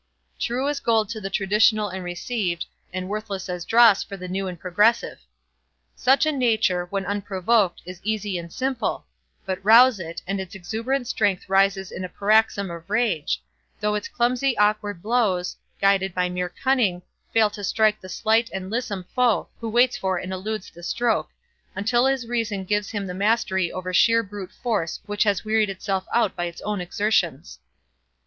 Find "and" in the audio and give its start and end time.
1.89-2.03, 2.91-3.07, 4.47-4.59, 8.39-8.51, 10.25-10.41, 18.51-18.71, 20.17-20.33